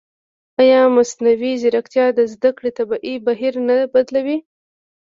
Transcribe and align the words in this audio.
ایا 0.61 0.81
مصنوعي 0.97 1.53
ځیرکتیا 1.61 2.05
د 2.17 2.19
زده 2.33 2.49
کړې 2.57 2.71
طبیعي 2.77 3.15
بهیر 3.25 3.53
نه 3.67 3.75
بدلوي؟ 3.93 4.37